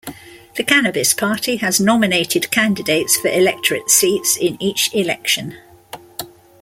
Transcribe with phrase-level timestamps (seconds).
[0.55, 5.57] The Cannabis Party has nominated candidates for electorate seats in each election.